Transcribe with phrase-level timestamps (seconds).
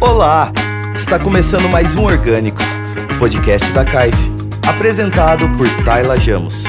[0.00, 0.52] Olá!
[0.94, 2.64] Está começando mais um Orgânicos,
[3.18, 4.16] podcast da CAIF,
[4.68, 6.62] apresentado por Tayla Jamos.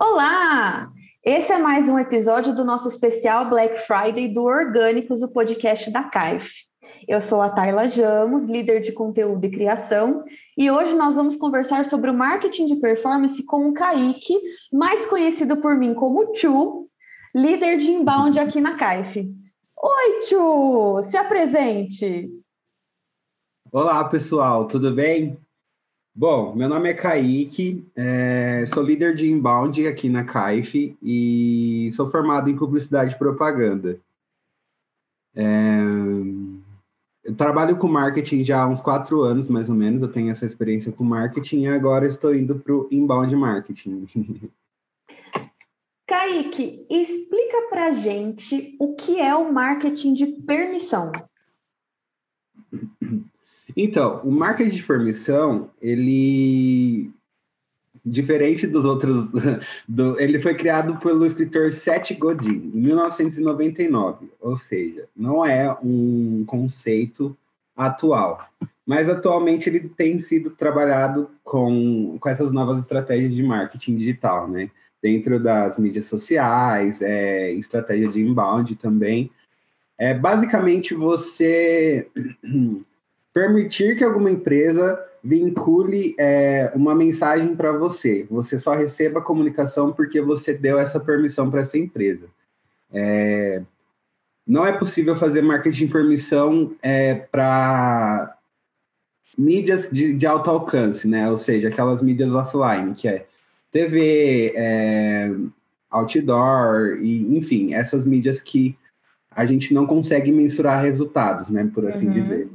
[0.00, 0.88] Olá!
[1.22, 6.04] Esse é mais um episódio do nosso especial Black Friday do Orgânicos, o podcast da
[6.04, 6.50] CAIF.
[7.06, 10.22] Eu sou a Tayla Jamos, líder de conteúdo e criação,
[10.56, 14.34] e hoje nós vamos conversar sobre o marketing de performance com o Kaique,
[14.72, 16.88] mais conhecido por mim como Chu,
[17.34, 19.28] líder de inbound aqui na CAIF.
[19.86, 21.02] Oi, Chu!
[21.02, 22.30] Se apresente!
[23.70, 25.38] Olá, pessoal, tudo bem?
[26.14, 32.06] Bom, meu nome é Kaique, é, sou líder de inbound aqui na CAIF e sou
[32.06, 34.00] formado em publicidade e propaganda.
[35.36, 35.44] É,
[37.22, 40.02] eu trabalho com marketing já há uns quatro anos, mais ou menos.
[40.02, 44.06] Eu tenho essa experiência com marketing e agora estou indo para o inbound marketing.
[46.06, 51.10] Kaique, explica para gente o que é o marketing de permissão.
[53.76, 57.10] Então, o marketing de permissão, ele
[58.04, 59.30] diferente dos outros,
[59.88, 66.44] do, ele foi criado pelo escritor Seth Godin em 1999, ou seja, não é um
[66.46, 67.36] conceito
[67.74, 68.46] atual,
[68.86, 74.70] mas atualmente ele tem sido trabalhado com, com essas novas estratégias de marketing digital, né?
[75.04, 79.30] Dentro das mídias sociais, é, estratégia de inbound também.
[79.98, 82.08] É basicamente você
[83.34, 88.26] permitir que alguma empresa vincule é, uma mensagem para você.
[88.30, 92.26] Você só receba a comunicação porque você deu essa permissão para essa empresa.
[92.90, 93.60] É,
[94.46, 98.38] não é possível fazer marketing permissão é, para
[99.36, 101.30] mídias de, de, alto alcance, né?
[101.30, 103.26] Ou seja, aquelas mídias offline, que é
[103.74, 105.34] TV, é,
[105.90, 108.78] outdoor, e, enfim, essas mídias que
[109.28, 111.68] a gente não consegue mensurar resultados, né?
[111.74, 112.12] Por assim uhum.
[112.12, 112.48] dizer.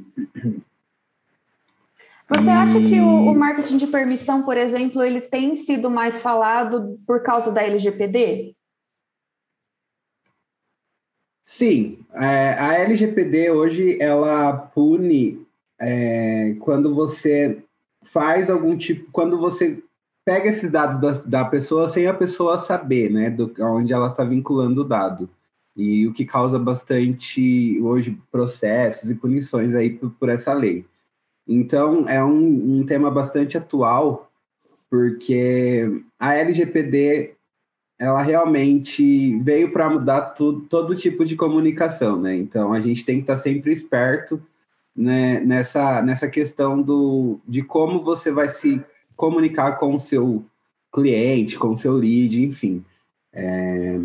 [2.26, 6.98] Você acha que o, o, marketing de permissão, por exemplo, ele tem sido mais falado
[7.06, 8.54] por causa da LGPD?
[11.44, 15.44] Sim, é, a LGPD hoje ela pune
[15.78, 17.62] é, quando você
[18.04, 19.82] faz algum tipo, quando você
[20.24, 24.24] pega esses dados da, da pessoa sem a pessoa saber, né, do, onde ela está
[24.24, 25.28] vinculando o dado
[25.76, 30.84] e o que causa bastante hoje processos e punições aí por, por essa lei.
[31.46, 34.30] Então, é um, um tema bastante atual,
[34.88, 37.34] porque a LGPD
[37.98, 42.34] ela realmente veio para mudar tudo, todo tipo de comunicação, né?
[42.34, 44.40] Então, a gente tem que estar tá sempre esperto
[44.96, 48.82] né, nessa, nessa questão do, de como você vai se
[49.20, 50.42] comunicar com o seu
[50.90, 52.82] cliente, com o seu lead, enfim.
[53.34, 54.00] É,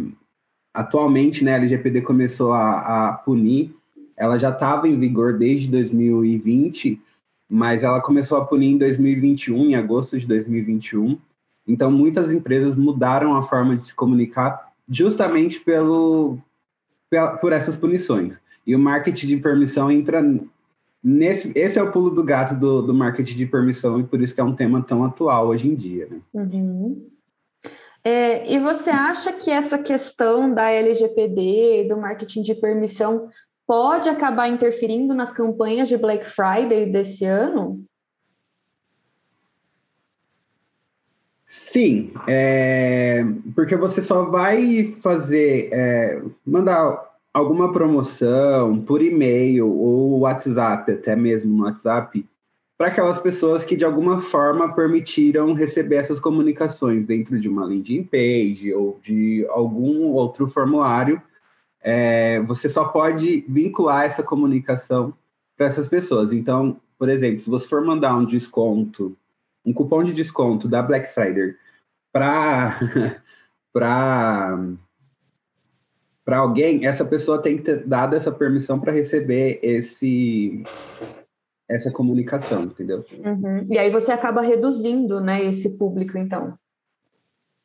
[0.74, 3.74] atualmente, né, a LGPD começou a, a punir,
[4.18, 7.02] ela já estava em vigor desde 2020,
[7.50, 11.18] mas ela começou a punir em 2021, em agosto de 2021.
[11.66, 16.38] Então, muitas empresas mudaram a forma de se comunicar justamente pelo,
[17.40, 18.38] por essas punições.
[18.68, 20.22] E o marketing de permissão entra
[21.06, 21.52] nesse.
[21.56, 24.42] Esse é o pulo do gato do, do marketing de permissão, e por isso que
[24.42, 26.08] é um tema tão atual hoje em dia.
[26.10, 26.20] Né?
[26.34, 27.08] Uhum.
[28.04, 33.30] É, e você acha que essa questão da LGPD, do marketing de permissão,
[33.68, 37.84] pode acabar interferindo nas campanhas de Black Friday desse ano?
[41.48, 43.24] Sim, é,
[43.56, 51.54] porque você só vai fazer, é, mandar alguma promoção por e-mail ou WhatsApp, até mesmo
[51.54, 52.26] no WhatsApp,
[52.78, 58.04] para aquelas pessoas que de alguma forma permitiram receber essas comunicações dentro de uma landing
[58.04, 61.22] page ou de algum outro formulário
[61.82, 65.14] é, você só pode vincular essa comunicação
[65.58, 66.32] para essas pessoas.
[66.32, 69.16] Então, por exemplo, se você for mandar um desconto,
[69.66, 71.54] um cupom de desconto da Black Friday
[72.14, 72.80] para
[76.26, 80.64] para alguém, essa pessoa tem que ter dado essa permissão para receber esse
[81.70, 83.04] essa comunicação, entendeu?
[83.24, 83.66] Uhum.
[83.70, 86.54] E aí você acaba reduzindo, né, esse público, então.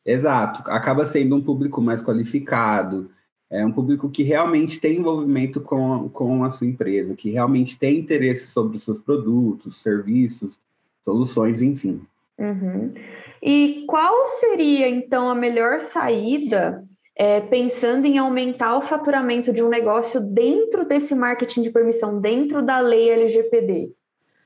[0.04, 3.10] Exato, acaba sendo um público mais qualificado,
[3.50, 7.98] é um público que realmente tem envolvimento com, com a sua empresa, que realmente tem
[7.98, 10.58] interesse sobre os seus produtos, serviços,
[11.04, 12.00] soluções, enfim.
[12.38, 12.94] Uhum.
[13.42, 16.88] E qual seria, então, a melhor saída
[17.20, 22.64] é, pensando em aumentar o faturamento de um negócio dentro desse marketing de permissão, dentro
[22.64, 23.92] da lei LGPD?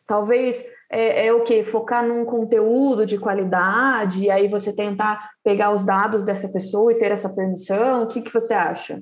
[0.05, 0.61] Talvez
[0.91, 1.63] é, é, o que?
[1.63, 6.97] Focar num conteúdo de qualidade, e aí você tentar pegar os dados dessa pessoa e
[6.97, 8.03] ter essa permissão?
[8.03, 9.01] O que, que você acha?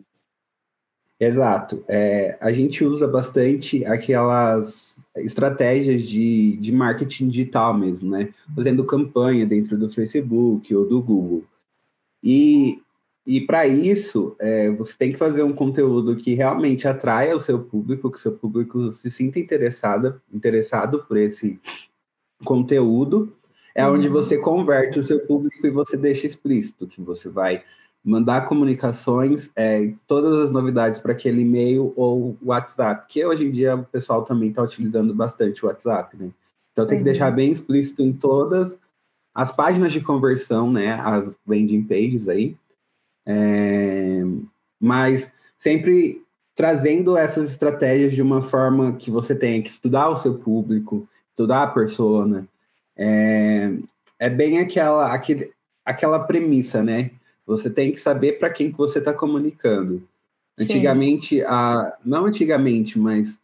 [1.19, 1.83] Exato.
[1.89, 8.29] É, a gente usa bastante aquelas estratégias de, de marketing digital mesmo, né?
[8.55, 11.45] Fazendo campanha dentro do Facebook ou do Google.
[12.23, 12.83] E,
[13.27, 17.61] e para isso, é, você tem que fazer um conteúdo que realmente atraia o seu
[17.61, 21.61] público, que o seu público se sinta interessado, interessado por esse
[22.45, 23.33] conteúdo.
[23.75, 23.95] É uhum.
[23.95, 27.63] onde você converte o seu público e você deixa explícito que você vai
[28.05, 33.77] mandar comunicações, é, todas as novidades para aquele e-mail ou WhatsApp, que hoje em dia
[33.77, 36.31] o pessoal também está utilizando bastante o WhatsApp, né?
[36.73, 37.37] Então tem que deixar uhum.
[37.37, 38.77] bem explícito em todas
[39.33, 40.95] as páginas de conversão, né?
[40.95, 42.57] As landing pages aí.
[43.27, 44.23] É,
[44.81, 46.23] mas sempre
[46.55, 51.63] trazendo essas estratégias de uma forma que você tenha que estudar o seu público, estudar
[51.63, 52.47] a persona.
[52.97, 53.73] É,
[54.19, 55.51] é bem aquela, aquele,
[55.85, 57.11] aquela premissa, né?
[57.47, 60.03] Você tem que saber para quem que você está comunicando.
[60.59, 63.41] Antigamente, a, não antigamente, mas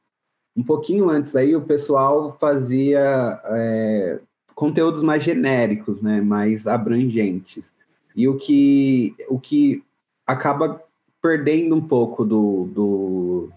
[0.56, 4.18] um pouquinho antes aí, o pessoal fazia é,
[4.54, 7.72] conteúdos mais genéricos, né, mais abrangentes.
[8.18, 9.80] E o que, o que
[10.26, 10.82] acaba
[11.22, 13.48] perdendo um pouco do, do,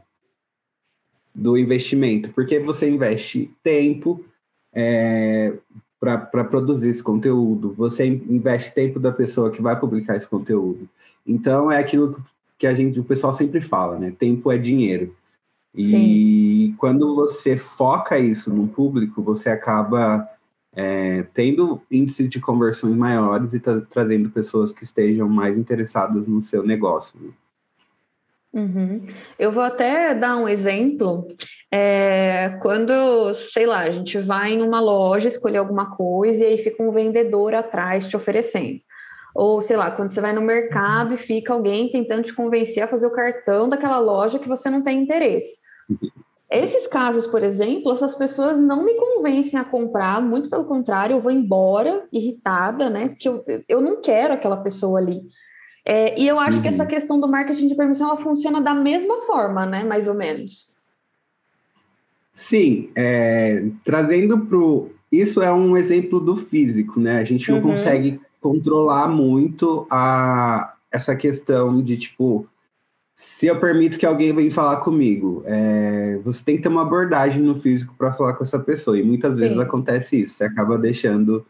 [1.33, 4.23] do investimento, porque você investe tempo,
[4.71, 5.57] é,
[5.99, 10.87] para produzir esse conteúdo, você investe tempo da pessoa que vai publicar esse conteúdo.
[11.25, 12.23] Então é aquilo
[12.59, 14.13] que a gente, o pessoal sempre fala, né?
[14.15, 15.15] Tempo é dinheiro.
[15.73, 16.75] E Sim.
[16.77, 20.29] quando você foca isso no público, você acaba
[20.75, 26.41] é, tendo índices de conversões maiores e tá trazendo pessoas que estejam mais interessadas no
[26.41, 27.19] seu negócio.
[27.19, 27.31] Né?
[28.53, 29.07] Uhum.
[29.39, 31.27] Eu vou até dar um exemplo.
[31.71, 36.57] É, quando, sei lá, a gente vai em uma loja escolher alguma coisa e aí
[36.57, 38.79] fica um vendedor atrás te oferecendo.
[39.33, 42.87] Ou, sei lá, quando você vai no mercado e fica alguém tentando te convencer a
[42.87, 45.61] fazer o cartão daquela loja que você não tem interesse.
[46.51, 51.21] Esses casos, por exemplo, essas pessoas não me convencem a comprar, muito pelo contrário, eu
[51.21, 53.07] vou embora irritada, né?
[53.07, 55.21] Porque eu, eu não quero aquela pessoa ali.
[55.85, 56.63] É, e eu acho uhum.
[56.63, 59.85] que essa questão do marketing de permissão ela funciona da mesma forma, né?
[59.85, 60.71] Mais ou menos.
[62.33, 64.57] Sim, é, trazendo para
[65.11, 67.19] Isso é um exemplo do físico, né?
[67.19, 67.71] A gente não uhum.
[67.71, 72.47] consegue controlar muito a, essa questão de, tipo,
[73.21, 77.39] se eu permito que alguém venha falar comigo, é, você tem que ter uma abordagem
[77.39, 78.97] no físico para falar com essa pessoa.
[78.97, 79.61] E muitas vezes Sim.
[79.61, 81.45] acontece isso, você acaba deixando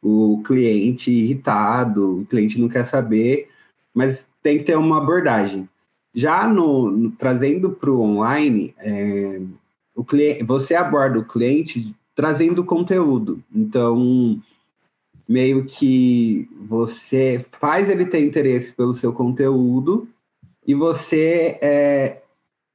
[0.00, 3.48] o cliente irritado, o cliente não quer saber,
[3.92, 5.68] mas tem que ter uma abordagem.
[6.14, 9.40] Já no, no trazendo para o online, é,
[9.96, 13.42] o cliente, você aborda o cliente trazendo conteúdo.
[13.52, 14.40] Então,
[15.28, 20.08] meio que você faz ele ter interesse pelo seu conteúdo
[20.66, 22.22] e você é,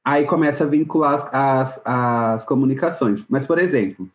[0.04, 3.24] aí começa a vincular as, as, as comunicações.
[3.28, 4.08] Mas, por exemplo,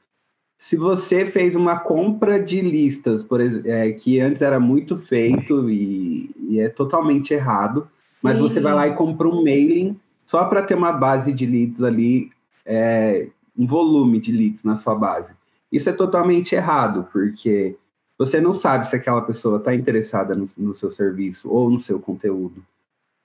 [0.57, 6.31] se você fez uma compra de listas, por é, que antes era muito feito e,
[6.50, 7.88] e é totalmente errado,
[8.21, 11.81] mas você vai lá e compra um mailing só para ter uma base de leads
[11.81, 12.31] ali,
[12.65, 15.31] é, um volume de leads na sua base.
[15.71, 17.77] Isso é totalmente errado, porque
[18.18, 22.00] você não sabe se aquela pessoa está interessada no, no, seu serviço ou no seu
[22.00, 22.63] conteúdo.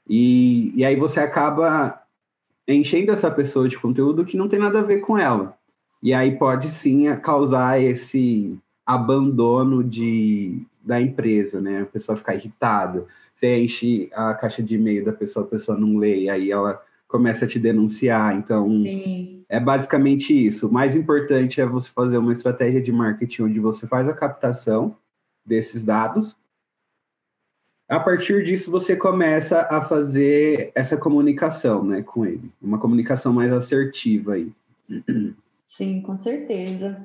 [0.08, 2.02] E, e aí você acaba
[2.66, 5.56] enchendo essa pessoa de conteúdo que não tem nada a ver com ela.
[6.02, 11.82] E aí pode sim causar esse abandono de, da empresa, né?
[11.82, 13.06] A pessoa ficar irritada.
[13.34, 17.44] Você enche a caixa de e-mail da pessoa, a pessoa não lê, aí ela começa
[17.44, 18.36] a te denunciar.
[18.36, 19.44] Então, sim.
[19.48, 20.66] é basicamente isso.
[20.66, 24.96] O mais importante é você fazer uma estratégia de marketing onde você faz a captação
[25.44, 26.36] desses dados.
[27.88, 33.52] A partir disso, você começa a fazer essa comunicação né, com ele, uma comunicação mais
[33.52, 34.50] assertiva aí.
[35.64, 37.04] Sim, com certeza.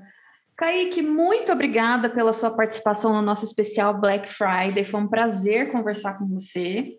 [0.56, 4.84] Kaique, muito obrigada pela sua participação no nosso especial Black Friday.
[4.86, 6.98] Foi um prazer conversar com você.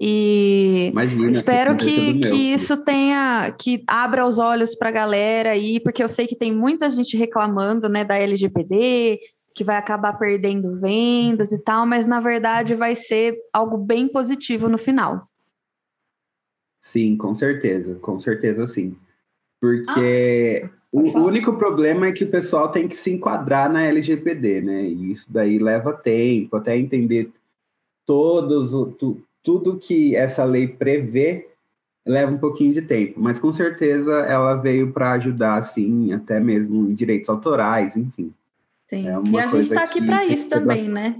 [0.00, 5.78] E Imagina, espero que, que isso tenha, que abra os olhos para a galera aí,
[5.78, 9.20] porque eu sei que tem muita gente reclamando né, da LGPD,
[9.54, 14.68] que vai acabar perdendo vendas e tal, mas na verdade vai ser algo bem positivo
[14.68, 15.28] no final.
[16.82, 18.96] Sim, com certeza, com certeza sim.
[19.60, 20.80] Porque ah.
[20.92, 24.82] O, o, único problema é que o pessoal tem que se enquadrar na LGPD, né?
[24.82, 27.30] E isso daí leva tempo, até entender
[28.04, 31.48] todos o, tu, tudo que essa lei prevê
[32.04, 36.90] leva um pouquinho de tempo, mas com certeza ela veio para ajudar, assim, até mesmo
[36.90, 38.32] em direitos autorais, enfim.
[38.90, 39.08] Sim.
[39.08, 41.14] É e a gente está aqui para isso também, né?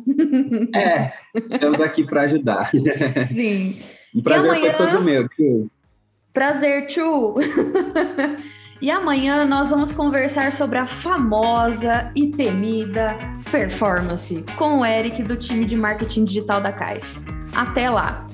[0.74, 1.12] É,
[1.54, 2.70] estamos aqui para ajudar.
[3.32, 3.78] Sim.
[4.14, 4.74] Um prazer e amanhã...
[4.74, 5.28] foi todo meu.
[6.32, 7.36] Prazer, tio.
[8.82, 13.16] e amanhã nós vamos conversar sobre a famosa e temida
[13.52, 17.20] performance com o Eric do time de marketing digital da Caixa.
[17.54, 18.29] Até lá!